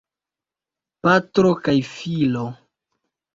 [1.07, 2.47] Patro kaj filo.